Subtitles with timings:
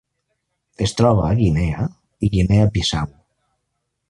[0.85, 1.87] Es troba a Guinea
[2.29, 3.17] i Guinea Bissau.